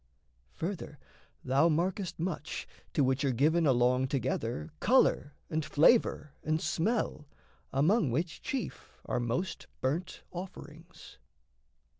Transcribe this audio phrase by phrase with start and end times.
[0.55, 0.97] Further,
[1.45, 7.27] thou markest much, to which are given Along together colour and flavour and smell,
[7.71, 11.19] Among which, chief, are most burnt offerings.